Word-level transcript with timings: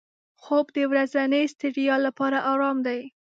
خوب 0.43 0.65
د 0.77 0.79
ورځني 0.91 1.43
ستړیا 1.53 1.95
لپاره 2.05 2.37
آرام 2.51 2.77
دی 2.87 3.01